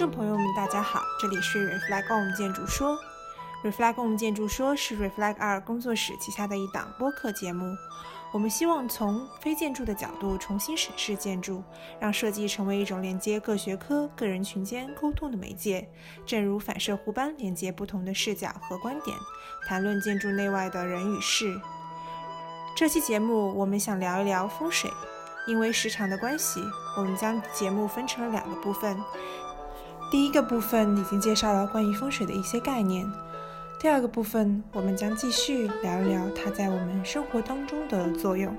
[0.00, 2.98] 听众朋友们，大家好，这里是 Reflect On 建筑说。
[3.62, 7.76] Reflect On 建筑说是 Reflect 二工作室旗下的一档播客节目。
[8.32, 11.62] 我们希望从非建筑的角度重新审视建筑，
[12.00, 15.86] 让设计成为一种连接各学科、个人群间沟通的媒介，
[16.24, 19.14] 正如反射弧般连接不同的视角和观点，
[19.68, 21.60] 谈论建筑内外的人与事。
[22.74, 24.90] 这期节目我们想聊一聊风水，
[25.46, 26.58] 因为时长的关系，
[26.96, 28.98] 我们将节目分成了两个部分。
[30.10, 33.08] 第一个部分已经介绍了关于风水的一些概念。
[33.78, 38.52] 第二个部分，我们将继续聊一聊它在我们生活当中的作用。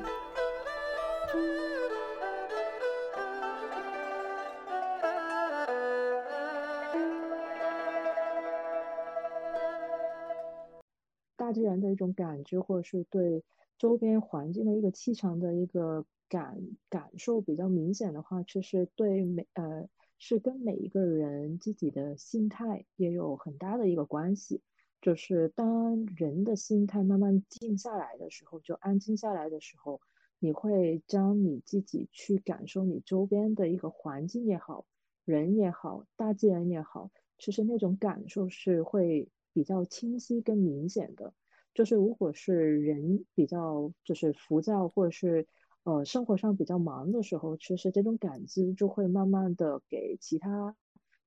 [11.36, 13.43] 大自然的一种感知，或者是对
[13.77, 16.58] 周边环境的一个气场的一个感
[16.89, 19.86] 感受比较明显的话，其实对每呃
[20.23, 24.61] 是跟每一个人自己的心态也有很大的一个关系。
[25.02, 29.99] 就是当人的心态慢慢静下来的时候，就安静下来的时候，
[30.38, 34.86] 你会将你自己去感受你周边的一个环境也好，
[35.25, 41.33] 人也好，大自然也好，其实那种感受是会比较清晰跟明显的。
[41.73, 45.47] 就是如果是人比较就是浮躁，或者是
[45.83, 50.75] 呃生活上比较忙的时候，其实这种感知就会慢慢的给其他。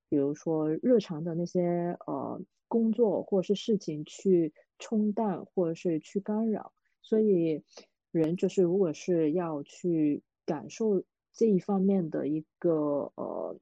[0.09, 7.65] 比如说日常的那些呃工作或者是事情去冲淡或者是去干扰，所以
[8.13, 13.59] 人就是如果是要去感受这一方面的一个呃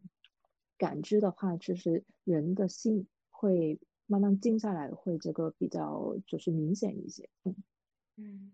[0.76, 7.30] 感知的话，其实人的心会慢慢静下来，会这个比较就是明显一些。
[7.44, 7.54] 嗯
[8.16, 8.52] 嗯，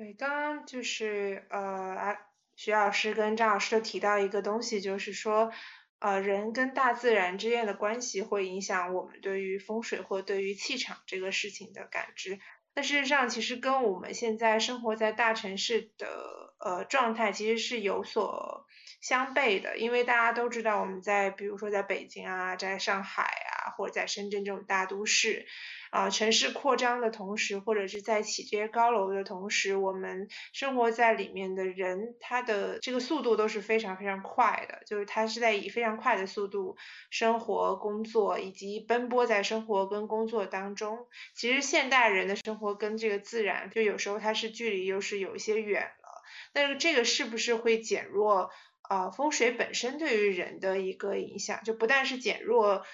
[0.00, 2.16] 对，刚刚就是呃
[2.56, 5.52] 徐老师跟张老师都提到一个东西，就是说。
[5.98, 12.40] 呃，人跟大自然之间的关系会影响我们对于风水或对于气场这个事情的感知。
[12.72, 18.66] 但事实上，其实跟我们现在生活在大城市的呃状态其实是有所
[19.02, 19.76] 相悖的。
[19.76, 25.46] 因为大家都知道，我们在比如说在北京啊，在上海啊，或者在深圳这种大都市。
[25.90, 36.76] 啊，城市扩张的同时，或者是在起这些高楼的同时，我们生活在里面的人，他的这个速度都是非常非常快的，就是他是在以非常快的速度
[37.10, 41.08] 生活、工作以及奔波在生活跟工作当中。
[41.34, 46.22] 其实现代人的生活跟这个自然，就有时候它是距离又是有一些远了。
[46.52, 48.50] 但是这个是不是会减弱
[48.82, 51.64] 啊风水本身对于人的一个影响？
[51.64, 52.84] 就不但是减弱。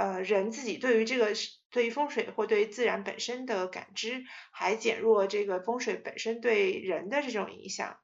[0.00, 1.26] 呃，人自己对于这个
[1.70, 7.98] 对于风水或对于自然本身的感知，还减弱这个风水本身对人的这种影响。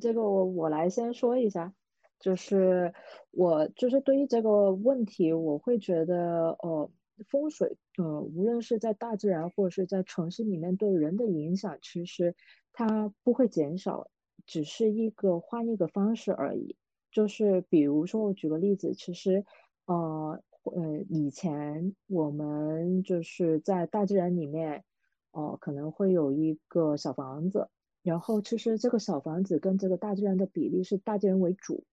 [0.00, 1.74] 这个我我来先说一下，
[2.20, 2.92] 就是
[3.32, 6.88] 我就是对于这个问题，我会觉得呃，
[7.28, 12.36] 风水呃，无论是在大自然或者是在城市里面对人的影响，其实
[12.72, 14.08] 它不会减少，
[14.46, 16.76] 只是一个换一个方式而已。
[17.10, 19.44] 就是比如说，我举个例子，其实
[19.86, 20.40] 呃。
[20.74, 24.84] 呃，以前我们就是在大自然里面，
[25.30, 27.68] 哦，可能会有一个小房子，
[28.02, 31.84] 然后其实这个小房子跟这个大自然的比例是大自然为主，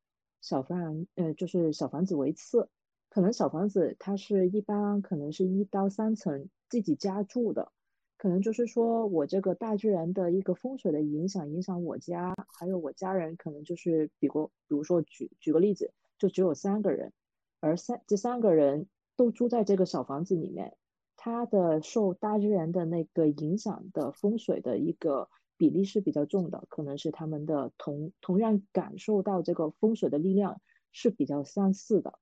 [0.41, 2.67] 小房呃就是小房子为次，
[3.09, 7.71] 可能小房子它是一般可能是一到三层自己家住的，
[8.17, 17.13] 可能就是说我这个大自然的一个风水的影响影响我家，还有我家人可能就是比如比如说举举个例子，就只有三个人。
[17.63, 20.75] 而三这三个人都住在这个小房子里面，
[21.15, 30.59] 他的受大自然的那个影响的风水的一个比例是比较重的，可能是他们的同同样感受到这个风水的力量
[30.91, 32.19] 是比较相似的。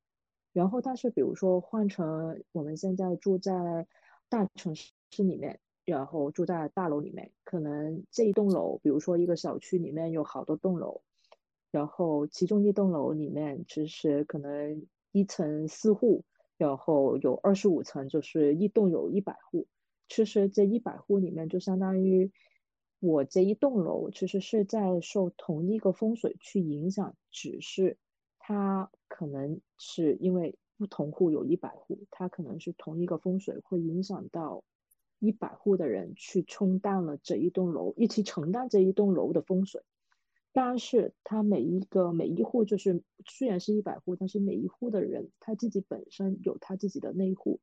[0.54, 3.88] 然后，但是比如说换成我们现在住在
[4.30, 4.92] 大城市
[5.24, 11.02] 里面，然后住在大楼里面，可能这一栋楼，比如说一个小区里面有好多栋楼，
[11.72, 14.86] 然后其中一栋楼里面其实可能。
[15.12, 16.24] 一层四户，
[16.58, 19.68] 然后有二十五层，就是一栋有一百户。
[20.08, 22.32] 其实这一百户里面，就相当于
[23.00, 27.98] 我这一栋楼，其实是在受同一个风水去影响，只是
[28.40, 34.64] 它可能是因为不同户有一百户，它可能是同一个风水会影响到
[35.20, 39.82] 一百户的人去冲淡了这一栋楼，一起承担这一栋楼的风水。
[40.54, 47.62] 但是他每一个每一户就是虽然是一百户，但是每一户的人他自己本身有他自己的内户，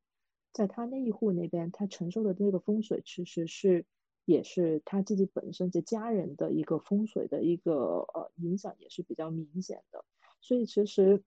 [0.52, 3.85] 在他那一户那边，他承受的那个风水其实是
[4.25, 10.05] 也是他自己本身这家人的一个风水的一个呃影响也是比较明显的。
[10.40, 11.23] 所以其实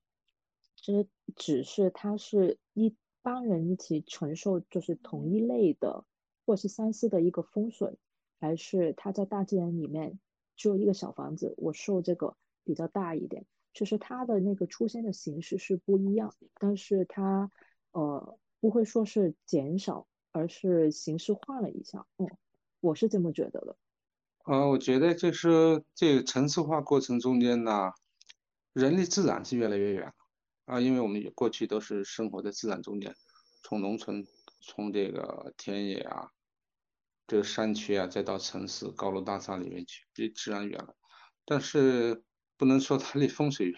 [0.75, 6.05] 这只是他是一帮人一起承受，就是同一类的，
[6.45, 7.99] 或是相似的一个风水，
[8.39, 10.19] 还是他在大自然里面
[10.61, 17.49] 只有一个小房子，我受这个比较大一点，就是它的那个出现的形式是不一样，但是它
[17.93, 22.29] 呃不会说是减少，而是形式换了一下，嗯，
[22.79, 23.75] 我是这么觉得的。
[24.45, 27.89] 呃，我觉得就是这个城市化过程中间呢，
[28.73, 30.13] 人离自然是越来越远了。
[30.65, 33.15] 啊，因为我们过去都是生活在自然中间，
[33.63, 34.23] 从农村，
[34.61, 36.29] 从这个田野啊，
[37.27, 40.95] 这个山区啊，再到城市高楼大厦里面去，离自然远了。
[41.45, 42.23] 但是
[42.57, 43.75] 不能说它离风水远，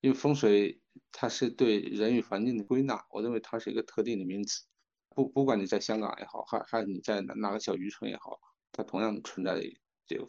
[0.00, 0.80] 因为风水
[1.12, 4.64] 它是对人与环境的归纳，我认为它是一个特定的名词，
[5.08, 8.38] 不不管你在香港也好，还还是你在哪哪个小渔村也好。
[8.72, 9.60] 它同样存在
[10.06, 10.28] 这个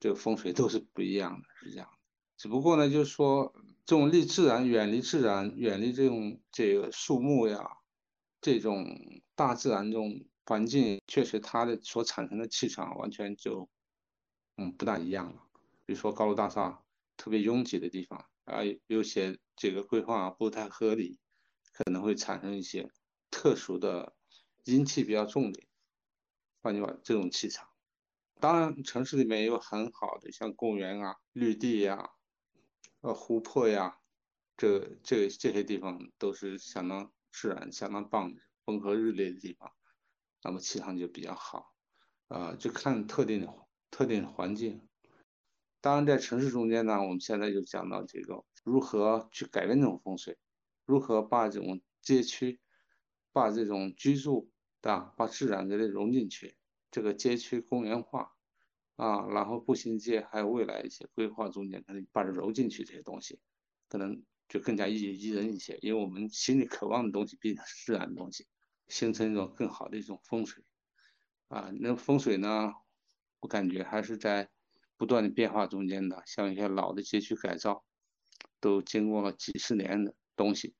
[0.00, 1.98] 这个风水都是不一样的，是这样的。
[2.36, 3.52] 只不过呢，就是说
[3.84, 7.66] 这种离自然、远离自然、远离这种这个树木呀，
[8.40, 8.86] 这种
[9.34, 13.68] 大自然中环境，确实它的所产生的气场完全就
[14.56, 15.42] 嗯不大一样了。
[15.84, 16.84] 比如说高楼大厦
[17.16, 21.18] 特别拥挤的地方啊，有些这个规划不太合理，
[21.72, 22.88] 可能会产生一些
[23.28, 24.14] 特殊的
[24.64, 25.60] 阴气比较重的。
[26.62, 27.68] 换句话，这种气场，
[28.40, 32.10] 当然城市里面也有很好的，像公园啊、绿地呀、
[33.00, 33.98] 呃湖泊呀，
[34.56, 39.72] 这这这些地方都是相当自然、相当棒的风和日丽的地方，
[40.46, 41.74] 那么气场就比较好。
[42.28, 43.54] 呃，就看特定的
[43.90, 44.88] 特定的环境。
[45.80, 50.36] 当然，在城市中间呢，我们现在就讲到这个如何去改变这种风水，
[50.84, 52.60] 如何把这种街区，
[53.32, 54.50] 把这种居住。
[54.82, 56.56] 啊，把自然给它融进去，
[56.92, 58.36] 这个街区公园化
[58.94, 63.40] 啊，然后步行街还有未来一些规划中间，可能把它揉进去这些东西，
[63.88, 65.76] 可能就更加宜宜人一些。
[65.82, 68.46] 因为我们心里渴望的东西毕竟是自然的东西，
[68.88, 70.64] 形成一种更好的一种风水
[71.48, 71.70] 啊。
[71.80, 72.72] 那风水呢，
[73.40, 74.50] 我感觉还是在
[74.96, 77.84] 不断的变化中间的，像一些老的街区改造，
[78.60, 80.74] 都经过了几十年的东西。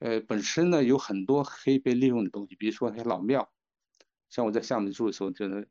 [0.00, 3.52] 呃，本身呢有很多可以被利用的东西，比如说那些老庙，
[4.28, 5.68] 像我在厦门住的时候，就是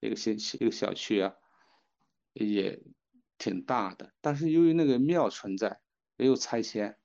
[0.00, 1.34] 一个新一个小区啊，
[2.32, 2.82] 也
[3.36, 4.14] 挺大的。
[4.20, 5.80] 但是由于那个庙存在，
[6.16, 6.98] 没有拆迁，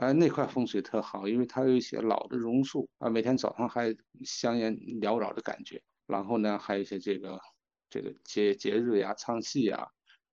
[0.00, 3.94] 啊，那块风水特好，因为它有一些老的榕树啊，每天早上还
[4.24, 5.82] 香烟缭绕的感觉。
[6.06, 7.38] 然后呢，还有一些这个
[7.90, 9.88] 这个节节日呀、唱戏呀，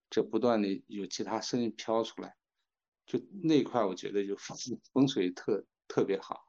[0.09, 2.33] 这不断的有其他声音飘出来。
[3.05, 4.57] 就那块，我觉得就风
[4.93, 6.39] 风水特特别好，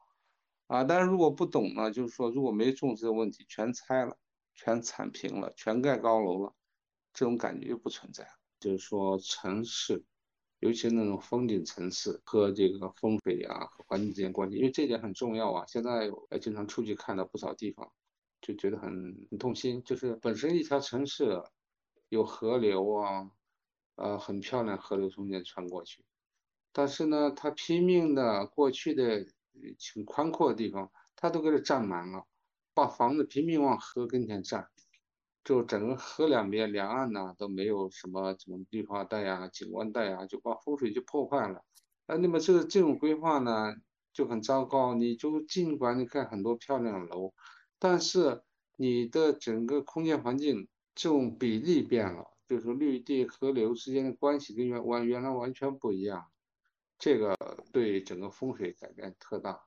[0.69, 4.17] 啊，但是如果不懂呢，就是说如果没重视这个问题，全拆了，
[4.55, 6.55] 全铲平了，全盖高楼了，
[7.13, 8.31] 这种感觉就不存在了。
[8.61, 10.05] 就是说城市，
[10.61, 15.65] 尤其那种风景城市和这个风水啊和环境之间关系，因为这点很重要啊。
[15.67, 17.93] 现在呃经常出去看到不少地方，
[18.41, 21.43] 就觉得很很痛心，就是本身一条城市
[22.09, 23.31] 有河流啊，
[23.95, 26.05] 呃很漂亮，河流中间穿过去。
[26.73, 29.27] 但是呢，他拼命的过去的
[29.79, 32.25] 挺宽阔的地方，他都给它占满了，
[32.75, 34.69] 把房子拼命往河跟前占，
[35.49, 41.65] 就整个河两边两岸呢都没有什么什么绿化带呀、景观带呀，就把风水就破坏了。
[42.05, 43.75] 啊，那么这个这种规划呢
[44.13, 44.93] 就很糟糕。
[44.93, 47.33] 你就尽管你盖很多漂亮的楼，
[47.79, 48.43] 但是
[48.77, 56.27] 你的整个空间环境这种比例变了，就是绿地河流之间的关系跟原完原来完全不一样。
[56.99, 57.35] 这个
[57.73, 59.63] 对整个风水改变特大，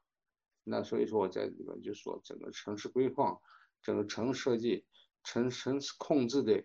[0.63, 3.39] 那所以说我在里面就说整个城市规划、
[3.81, 4.85] 整个城市设计、
[5.23, 6.63] 城城市控制的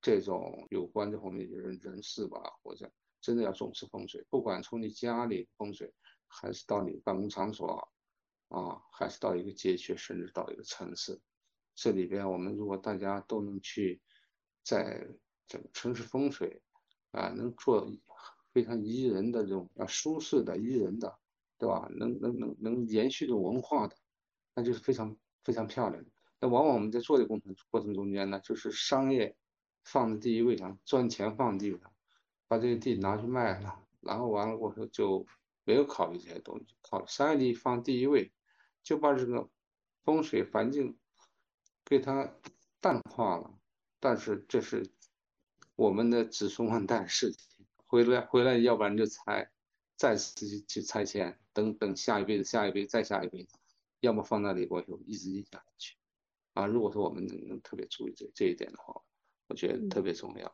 [0.00, 5.92] 这种有关这方面的人人士吧，或者真的要重视风水，不管从你家里风水，
[6.26, 7.88] 还是到你办公场所
[8.48, 11.20] 啊，还是到一个街区，甚至到一个城市，
[11.74, 14.00] 这里边我们如果大家都能去
[14.62, 15.06] 在
[15.48, 16.62] 整个城市风水
[17.12, 17.90] 啊，能做。
[18.52, 21.18] 非常宜人的这种啊，舒适的、宜人的，
[21.58, 21.86] 对吧？
[21.94, 23.94] 能能能能延续的文化的，
[24.54, 26.02] 那就是非常非常漂亮。
[26.40, 29.36] 那往往我们在做的工程过程中间呢，就是商业
[29.82, 31.92] 放在第一位上，赚钱放第一位上，
[32.46, 35.26] 把这个地拿去卖了，然后完了过后就
[35.64, 38.32] 没有考虑这些东西，考商业利益放第一位，
[38.82, 39.48] 就把这个
[40.04, 40.98] 风水环境
[41.84, 42.32] 给它
[42.80, 43.58] 淡化了。
[43.98, 44.88] 但是这是
[45.74, 47.66] 我们的子孙万代事情。
[47.88, 49.50] 回来回来，要不然就拆，
[49.96, 53.56] 再次去去拆迁，等等下一辈子，下一辈子再下一辈子，
[54.00, 55.95] 要么放那里过去，一直印下去。
[56.56, 59.02] 啊，如果说我们能能特别注意这这一点的话，
[59.46, 60.52] 我觉得特别重要。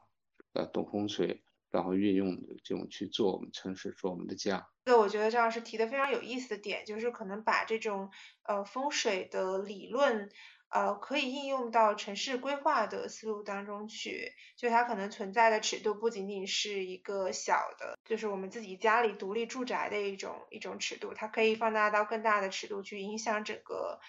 [0.53, 4.69] 呃，懂风水，然后运用这种去做我们城市，做我们的家。
[4.85, 8.11] 对我觉得张老师提的非常有意思的点，就是可能把这种
[8.43, 10.29] 呃风水的理论。
[10.75, 24.01] 呃，可以应用到城市规划的思路当中去，就它可能存在的尺度不仅仅是一个小的，就是我们自己家里独立住宅的一种一种尺度，它可以放大到更大的尺度去影响整个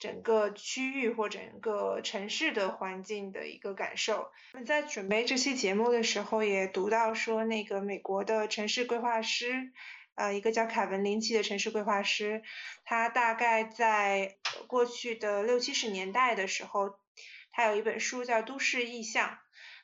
[0.00, 4.32] 整个区域或整个城市的环境的一个感受。
[4.54, 9.70] 我们在准备这期节目的时候，也读到说那个美国的城市规划师。
[10.16, 12.42] 呃，一个叫凯文林奇的城市规划师，
[12.84, 16.98] 他大概在过去的六七十年代的时候，
[17.52, 19.28] 他有一本书叫《都市意象》。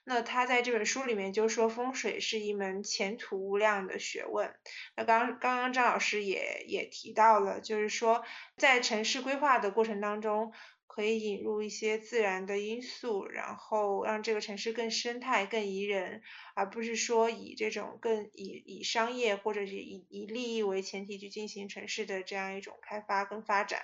[0.08, 4.54] 那他在这本书里面就说，风水是一门前途无量的学问。
[4.96, 8.24] 那刚刚刚张老师也也提到了，就是说
[8.56, 10.52] 在城市规划的过程当中。
[10.88, 16.22] 可以引入一些自然的因素，然后让这个城市更生态、更宜人，
[16.54, 23.82] 而不是说以这种更以以商业或者是以以利益为前提去进行城市的这样一种开发跟发展。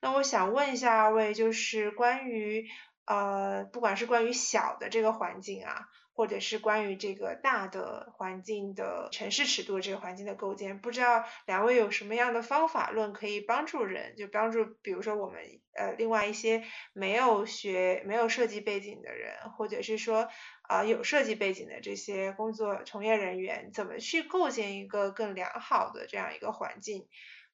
[0.00, 2.66] 那我想问一下二位，就是关于
[3.06, 5.88] 呃，不管是关于小的这个环境啊。
[6.18, 15.42] 或者是关于这个大的环境的城市尺度这个环境的构建，不知道两位有什么样的方法论可以帮助人，就帮助比如说我们
[15.74, 20.30] 呃另外一些没有学没有设计背景的人，或者是说
[20.62, 27.06] 啊有设计背景的这些工作从业人员，怎么去构建一个更良好的这样一个环境，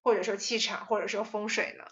[0.04, 1.84] 或者说气场，或者说风水呢？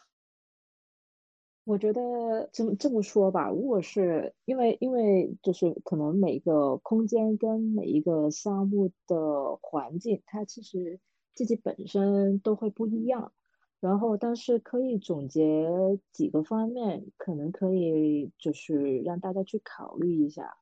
[1.65, 10.99] 我觉得这么这么说吧，如果是因为因为就是可能每个空间跟每一个项目的环境，它其实
[11.35, 13.33] 自己本身都会不一样。
[13.79, 15.71] 然后，但是可以总结
[16.13, 20.59] 几个方面，可能可以就是让大家去考虑一下。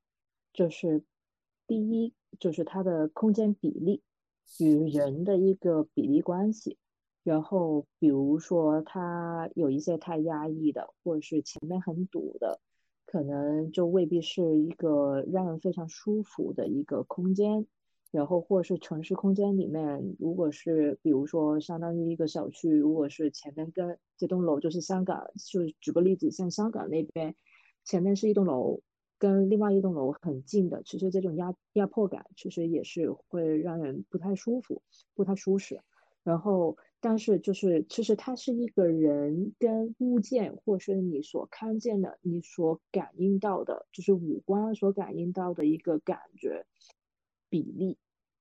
[0.52, 1.05] 就是
[1.67, 4.02] 第一，就是它的空间比例
[4.61, 6.78] 与人的一个比例关系。
[7.28, 12.58] 然后，比如说它有一些太压抑的，或者是前面很堵的，
[13.04, 17.66] 可能就未必是一个让人非常舒服的一个空间。
[18.11, 27.35] 然后，或者是城市空间里面，如果是比如说相当于一个小区，如果是前面跟这栋楼就是香港，就举个例子，像香港那边
[27.85, 28.80] 前面是一栋楼，
[29.18, 34.80] 跟另外一栋楼很近的，其实这种压压迫感，其实也是会让人不太舒服，
[35.14, 35.82] 不太舒适。
[36.25, 36.78] 然后。
[37.00, 46.67] 但是就是，其实它是一个人跟物件，或是你所看见的、你所感应到的，就是五官所感应到的一个感觉
[47.49, 47.99] 比例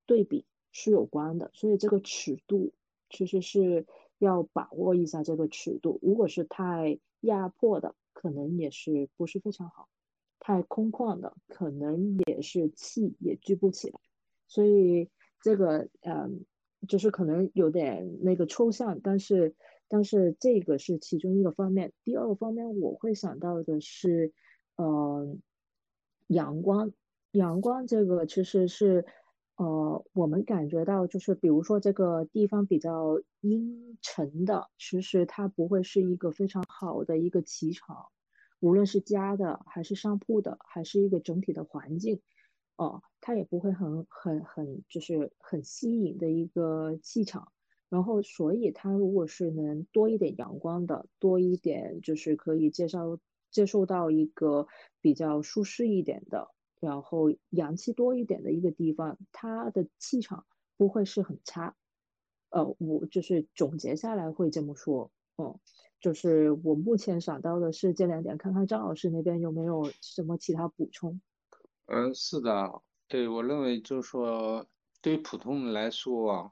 [0.08, 1.52] 对比是有关的。
[1.54, 2.74] 所以这个尺度
[3.12, 3.86] 其实是
[4.18, 6.00] 要把握一下这个尺度。
[6.02, 9.88] 如果是太压迫的，可能也是不是非常好；
[10.40, 14.00] 太空旷的，可能也是气也聚不起来。
[14.48, 15.10] 所以
[15.42, 16.44] 这个，嗯。
[16.88, 19.56] 就是可能有点那个抽象，但是
[19.88, 21.94] 但是这个是其中一个方面。
[22.04, 24.34] 第二个方面我会想到的是，
[24.76, 25.38] 呃，
[26.28, 26.92] 阳光，
[27.32, 29.06] 阳光这个其实是，
[29.56, 38.08] 呃，我们感觉到就是比如说这个地方比较阴沉的，其实它不会是一个非常好的一个气场，
[38.60, 42.22] 无论是家的还是商铺的，还是一个整体的环境。
[42.78, 47.52] 哦，他也不会很很很就是很吸引的一个气场，
[47.90, 53.20] 然后所以他如果是能多一点阳光的，多一点就是可以介绍
[53.50, 54.68] 接受到一个
[55.02, 60.46] 比较舒适一点的，然后阳气多一点的一个地方，他的气场
[60.78, 61.76] 不会是很差。
[62.50, 65.60] 呃，我就是总结下来会这么说，嗯，
[66.00, 71.20] 就是我目前想到的是这两点，看看张老师那边有没有什么其他补充。
[71.90, 74.68] 嗯，是的，对我认为就是说，
[75.02, 76.52] 对于普通人来说啊，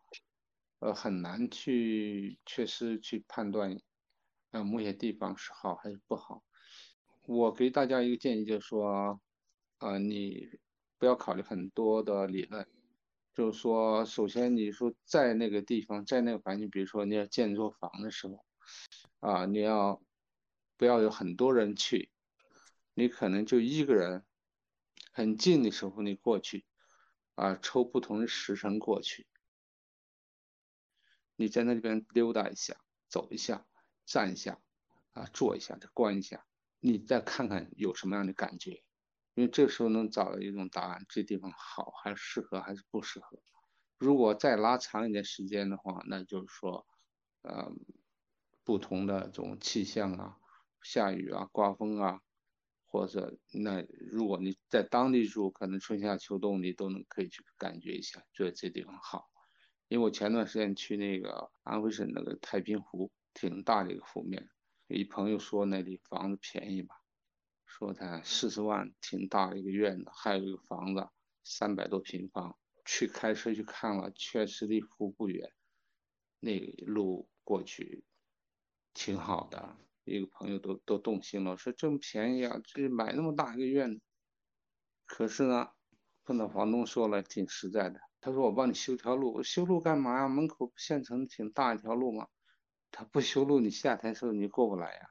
[0.79, 3.77] 呃，很难去确实去判断，
[4.51, 6.41] 呃，某些地方是好还是不好。
[7.27, 9.19] 我给大家一个建议，就是说，
[9.79, 10.47] 呃，你
[10.97, 12.65] 不要考虑很多的理论，
[13.33, 18.45] 就是说，首先你说在那个地方，在那个环境，比如说你要建一座房的时候，
[19.19, 20.01] 啊，你要
[20.77, 22.09] 不要有很多人去，
[22.93, 24.23] 你可能就一个人。
[25.15, 26.65] 很近的时候，你过去，
[27.35, 29.25] 啊，抽不同的时辰过去，
[31.37, 32.75] 你在那里边溜达一下，
[33.07, 33.65] 走一下，
[34.05, 34.59] 站一下，
[35.13, 36.45] 啊，坐一下，再观一下，
[36.81, 38.83] 你再看看有什么样的感觉，
[39.35, 43.41] 因为这时候能找到一种答案，这地方好还是适合还是不适合。
[43.97, 46.85] 如果再拉长一点时间的话，那就是说，
[47.43, 47.71] 呃，
[48.65, 50.35] 不同的这种气象啊，
[50.81, 52.19] 下雨啊，刮风啊。
[52.87, 59.25] 或者那如果你在当地住，可能春夏秋冬你都能可以去感觉一下，觉得这地方好。
[59.87, 64.49] 因为我前段时间去那个安徽省那个太平湖，挺大的一个湖面，
[64.87, 66.95] 一朋友说那里房子便宜吧，
[67.65, 71.07] 说他四十万挺大一个院子，还有一个房子
[71.43, 75.51] 三百多平方，去开车去看了，确实离湖不远，
[76.39, 78.05] 那路过去
[78.93, 79.77] 挺好的。
[80.05, 84.01] 一个朋友都都动心了，说这么便宜啊，这买那么大一个院子。
[85.05, 85.69] 可是呢，
[86.23, 87.99] 碰到房东说了，挺实在的。
[88.21, 90.27] 他说我帮你修条路，修路干嘛呀？
[90.27, 92.27] 门口县城挺大一条路嘛。
[92.91, 95.01] 他不修路，你夏天时候你过不来呀，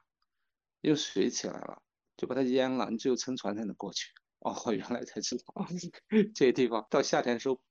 [0.81, 1.81] 因为水起来了，
[2.17, 4.11] 就把它淹了，你只有乘船才能过去。
[4.39, 5.43] 哦，原来才知道
[6.35, 7.61] 这些地方到夏天时候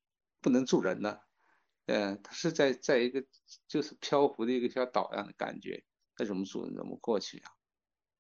[0.41, 1.21] 不能住人的。
[1.87, 3.25] 嗯，它是在在一个
[3.69, 5.85] 就是漂浮的一个小岛一样的感觉。
[6.19, 6.67] 那怎么住？
[6.75, 7.45] 怎么过去呀？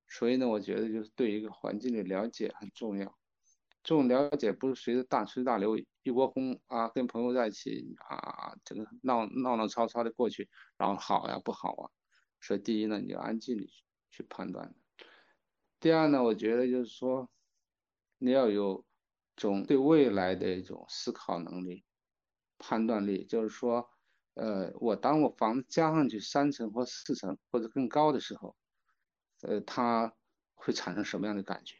[0.08, 3.18] 所以呢，我觉得就是对一个环境的了解很重要。
[3.82, 11.90] 这种了解不是随着大吹大流一窝蜂啊，跟朋友在一起啊，这个闹闹闹吵吵的过去，然后好呀不好啊。
[12.40, 13.66] 所以第一呢，你要安静的
[14.10, 14.74] 去判断。
[15.80, 17.28] 第二呢，我觉得就是说，
[18.18, 18.84] 你要有
[19.36, 21.84] 种对未来的一种思考能力、
[22.58, 23.90] 判断力，就是说。
[24.34, 28.56] 呃，我当我房子加上去三层或四层或者更高的时候，
[29.42, 30.14] 呃，它
[30.54, 31.76] 会产生什么样的感觉？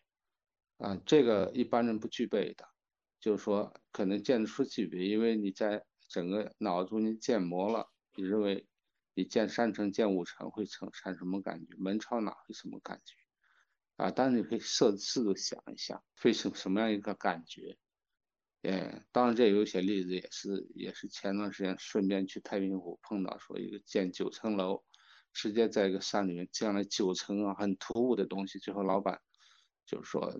[0.78, 2.64] 啊，这个一般人不具备的，
[3.20, 8.68] 就是说可能建筑师具备，因为你在整个脑中间建模了，你认为
[9.14, 11.75] 你建三层、建五层会产生什么感觉？
[11.78, 13.14] 门朝哪会什么感觉？
[13.96, 17.78] 啊，但是你可以设试着想一下，会是什么样一个感觉？
[18.64, 24.82] 哎，当然这有一些例子也是，也是前段时间顺便去太平湖碰到，说一个建九层楼，
[25.34, 29.21] 直接在一个山里面建了九层啊，很突兀的东西，最后老板
[29.84, 30.34] 就是说，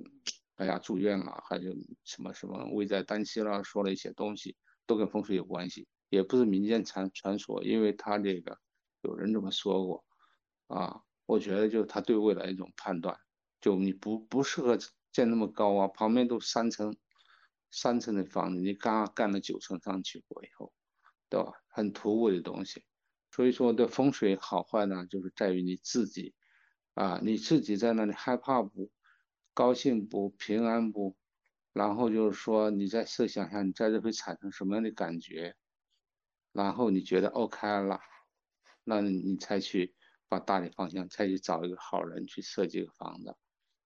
[0.55, 1.71] 哎呀住院了，还有
[2.05, 8.57] 什么什么危在旦夕了，说了一些东西，都跟风水有关系，也不是民间传传说，因为他这个
[9.03, 10.03] 有人这么说过，
[10.69, 13.19] 啊，我觉得就是他对未来一种判断，
[13.61, 14.79] 就你不不适合
[15.13, 16.97] 建那么高啊，旁边都三层。
[17.77, 20.73] 三层的房子，你刚刚干了九层上去过以后，
[21.29, 21.53] 对吧？
[21.69, 22.85] 很突兀的东西，
[23.33, 26.35] 所以说的风水好坏呢，就是在于你自己
[26.95, 28.93] 啊，你自己在那里害怕不？
[29.53, 30.31] 高兴不？
[30.31, 31.17] 平安不？
[31.73, 35.57] 然后就是说你再设想一下，你在这会产生什么样的感觉？
[36.53, 37.99] 然后你觉得 OK 了，
[38.85, 39.97] 那你才去
[40.29, 43.37] 把大的方向，再去找一个好人去设计个房子。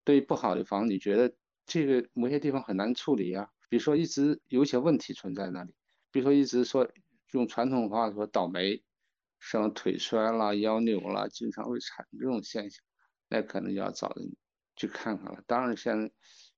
[0.05, 3.51] 对于不好的房子，你觉得这个某些地方很难处理呀？
[3.69, 5.75] 比如说一直有些问题存在那里，
[6.11, 6.89] 比如说一直说
[7.33, 8.83] 用传统话说倒霉，
[9.39, 12.83] 什么腿摔了、腰扭了，经常会产生这种现象，
[13.29, 14.35] 那可能就要找人
[14.75, 15.43] 去看看了。
[15.47, 16.11] 当然，现在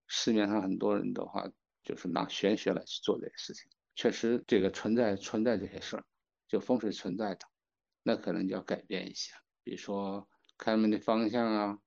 [0.07, 1.49] 市面上很多人的话，
[1.83, 6.05] 就是拿玄学来去做这些事情，确实这个存在存在这些事儿，
[6.47, 7.41] 就风水存在的，
[8.03, 11.79] 那可能就要改变一下，比如说开门的方向啊，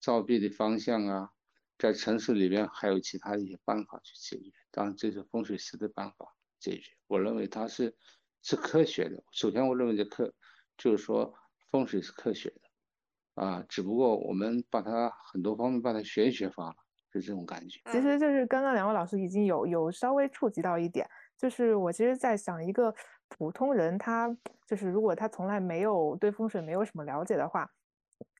[0.00, 1.30] 照壁的方向啊。
[1.80, 6.92] 在城市里边还有其他一些办法去解决，当然这是风水师的办法解决。
[7.06, 7.96] 我认为它是
[8.42, 9.24] 是科学的。
[9.32, 10.30] 首先，我认为这科
[10.76, 11.34] 就是说
[11.70, 16.74] 风水是科学的啊，只不过我们把它很多方面把它玄学化了，
[17.14, 17.80] 是这种感觉。
[17.90, 22.94] 其实就是刚刚两位老师已经有有稍微触及到一点，就是我其实在想，一个
[23.28, 24.28] 普通人他
[24.66, 27.70] 就是如果他从来没有对风水没有什么了解的话，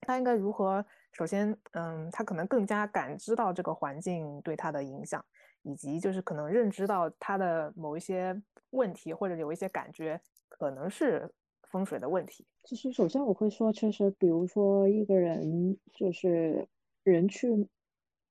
[0.01, 0.85] 他应该如何？
[1.13, 5.25] 首先，嗯，他可能更加感知到这个环境对他的影响，
[5.63, 8.41] 以及就是可能认知到他的某一些
[8.71, 11.31] 问题，或者有一些感觉可能是
[11.69, 12.47] 风水的问题。
[12.65, 16.69] 其实，首先我会说，确实，比如说一个人就是
[17.03, 17.69] 人去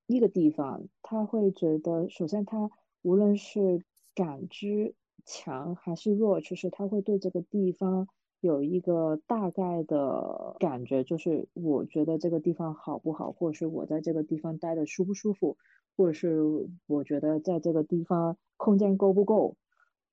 [0.07, 2.69] 一个地方，他会觉得，首先他
[3.01, 3.83] 无论是
[4.15, 8.07] 感知强还是弱，其实他会对这个地方。
[8.41, 15.57] 有一个大概的感觉，就是我觉得这个地方好不好，或者是我在这个地方待的舒不舒服，
[15.97, 19.57] 或者是我觉得在这个地方空间够不够，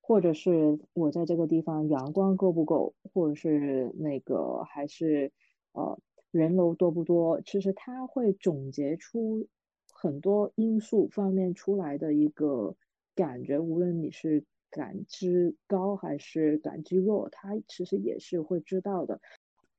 [0.01, 5.31] 或者是我在这个地方阳光够不够，或者是那个还是
[5.73, 5.97] 呃
[6.33, 9.47] 人流多不多，其实他会总结出
[9.93, 12.75] 很多因素方面出来的一个
[13.15, 14.45] 感觉，无论你是。
[14.71, 19.21] 感知高还是感知弱，他其实也是会知道的。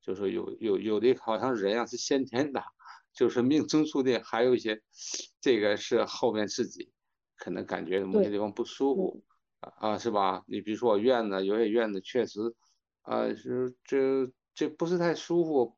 [0.02, 2.64] 就是有有有的好像人啊是先天的，
[3.14, 4.82] 就是命中注定，还有一些
[5.42, 6.92] 这个是后面自己
[7.36, 9.24] 可能感觉某些地方不舒服
[9.60, 10.44] 啊，是吧？
[10.48, 12.40] 你比如说我院子，有些院子确实
[13.02, 15.76] 啊是这这不是太舒服，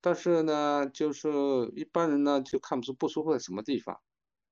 [0.00, 1.28] 但是呢，就是
[1.74, 4.00] 一般人呢就看不出不舒服在什么地方，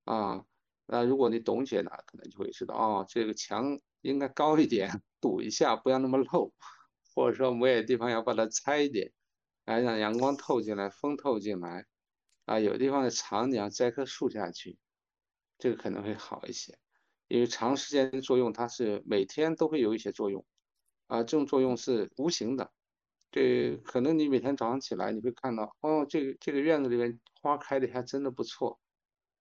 [0.04, 0.44] 啊。
[0.84, 6.52] 那如果你懂一些呢，可能就会知道哦，这个墙应该高一点，堵一下，不要那么漏，
[7.14, 9.12] 或者说某些地方要把它拆一点，
[9.64, 11.86] 来让阳光透进来，风透进来。
[12.44, 14.76] 啊，有地方的长，你要栽棵树下去，
[15.58, 16.76] 这个可能会好一些，
[17.28, 20.44] 因为长时间的作用，它是每天都会有一些作用，
[21.06, 22.72] 啊，这种作用是无形的，
[23.30, 28.80] 这可能你每天早上起来，你会看到，哦，这个这个院子里面花开的还真的不错，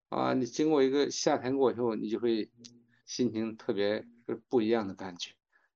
[0.10, 2.52] 啊，你经过一个夏天过以后，你就会
[3.08, 5.32] 心情特别不一样的感觉。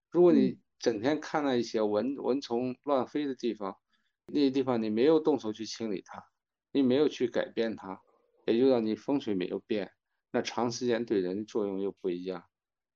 [0.09, 3.77] 如果你整天看到一些蚊蚊虫乱飞的地方，
[4.27, 6.23] 那些地方你没有动手去清理它。
[6.71, 8.01] 你没有去改变它，
[8.45, 9.93] 也就让你风水没有变，
[10.29, 12.43] 那长时间对人的作用又不一样，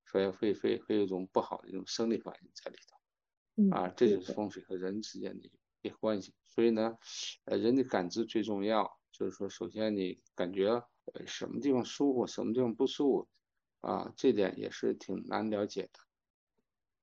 [0.05, 5.49] 所以会会会有一种不好的一种生理反应在里头，啊，这就是风水和人之间的
[5.81, 6.33] 一个关系。
[6.45, 6.97] 所以呢，
[7.45, 10.71] 呃，人的感知最重要，就是说，首先你感觉
[11.13, 13.29] 呃什么地方舒服，什么地方不舒服，
[13.81, 15.99] 啊，这点也是挺难了解的。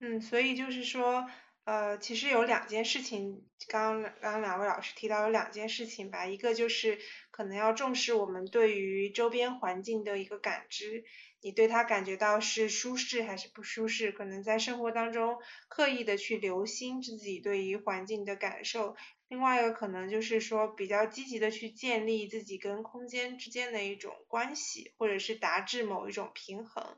[0.01, 1.29] 嗯，所以就是说。
[1.67, 7.01] 呃，其实有两件事情，刚刚刚两位老师提到有两件事情吧，一个就是
[7.33, 11.03] 可能要重视我们对于周边环境的一个感知，
[11.41, 18.95] 你对它感觉到是舒适还是不舒适，可能在生活当中刻意的去留心自己对于环境的感受。
[19.29, 26.97] 另外一个可能就是说比较积极的去建立自己跟空间之间的一种关系，或者是达至某一种平衡。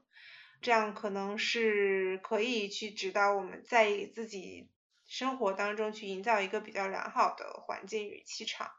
[0.60, 4.68] 这样可能是可以去指导我们在自己
[5.06, 8.72] 生活当中去营造一个比较良好的环境与气场。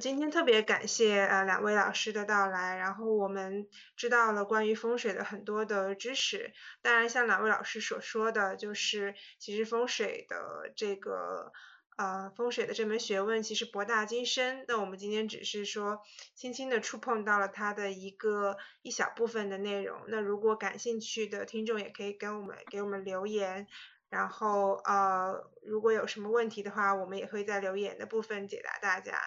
[0.00, 6.52] 今天特别感谢呃两位老师的到来，然后我们知道了关于风水的很多的知识。
[6.80, 11.52] 当然像两位老师所说的，就是其实风水的这个。
[12.00, 16.00] 呃，风水的这门学问其实博大精深，那我们今天只是说
[16.34, 20.00] 轻轻的触碰到了它的一个一小部分的内容。
[20.08, 23.66] 那如果感兴趣的听众也可以跟我们给我们留言，
[24.08, 29.20] 然后呃，如果有什么问题的话，我们也会在留言的部分解答大家。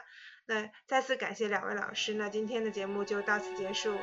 [0.47, 3.95] 那再次感谢两位老师，那今天的节目就到此结束，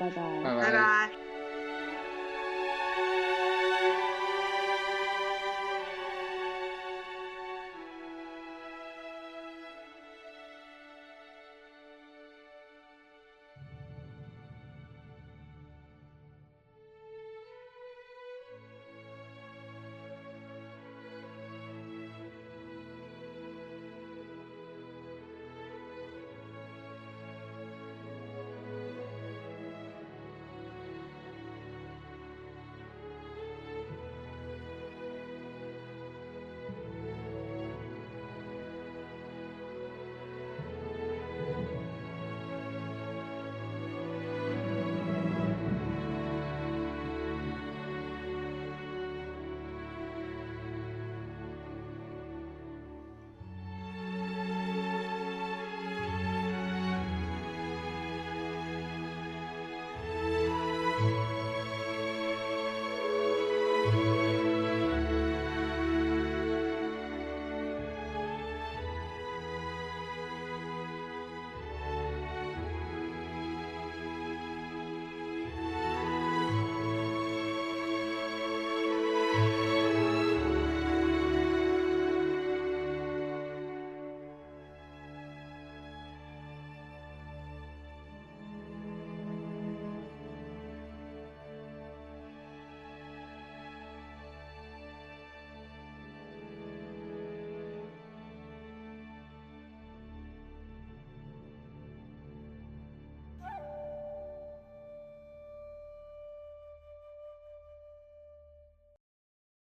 [0.00, 1.37] 拜拜，拜拜。